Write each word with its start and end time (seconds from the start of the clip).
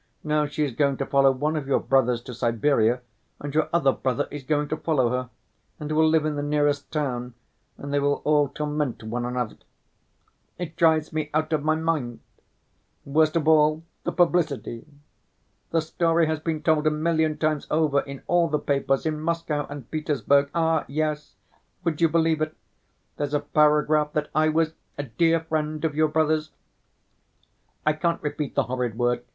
Now 0.23 0.47
she 0.47 0.63
is 0.63 0.71
going 0.71 0.97
to 0.97 1.05
follow 1.05 1.29
one 1.31 1.55
of 1.55 1.67
your 1.67 1.79
brothers 1.79 2.23
to 2.23 2.33
Siberia, 2.33 3.01
and 3.39 3.53
your 3.53 3.69
other 3.71 3.91
brother 3.91 4.27
is 4.31 4.41
going 4.41 4.67
to 4.69 4.77
follow 4.77 5.09
her, 5.09 5.29
and 5.79 5.91
will 5.91 6.09
live 6.09 6.25
in 6.25 6.35
the 6.35 6.41
nearest 6.41 6.91
town, 6.91 7.35
and 7.77 7.93
they 7.93 7.99
will 7.99 8.23
all 8.25 8.47
torment 8.47 9.03
one 9.03 9.25
another. 9.27 9.57
It 10.57 10.75
drives 10.75 11.13
me 11.13 11.29
out 11.35 11.53
of 11.53 11.63
my 11.63 11.75
mind. 11.75 12.21
Worst 13.05 13.35
of 13.35 13.47
all—the 13.47 14.11
publicity. 14.11 14.87
The 15.69 15.81
story 15.83 16.25
has 16.25 16.39
been 16.39 16.63
told 16.63 16.87
a 16.87 16.89
million 16.89 17.37
times 17.37 17.67
over 17.69 17.99
in 18.01 18.23
all 18.25 18.47
the 18.47 18.57
papers 18.57 19.05
in 19.05 19.21
Moscow 19.21 19.67
and 19.69 19.91
Petersburg. 19.91 20.49
Ah! 20.55 20.83
yes, 20.87 21.35
would 21.83 22.01
you 22.01 22.09
believe 22.09 22.41
it, 22.41 22.55
there's 23.17 23.35
a 23.35 23.39
paragraph 23.39 24.13
that 24.13 24.29
I 24.33 24.49
was 24.49 24.73
'a 24.97 25.03
dear 25.03 25.41
friend' 25.41 25.85
of 25.85 25.93
your 25.93 26.07
brother's——, 26.07 26.49
I 27.85 27.93
can't 27.93 28.23
repeat 28.23 28.55
the 28.55 28.63
horrid 28.63 28.97
word. 28.97 29.23